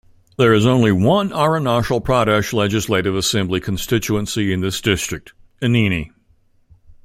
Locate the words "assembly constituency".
3.15-4.51